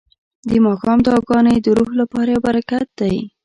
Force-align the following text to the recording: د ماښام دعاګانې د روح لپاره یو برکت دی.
د 0.49 0.51
ماښام 0.65 0.99
دعاګانې 1.05 1.55
د 1.61 1.67
روح 1.77 1.89
لپاره 2.01 2.27
یو 2.33 2.41
برکت 2.47 2.87
دی. 2.99 3.15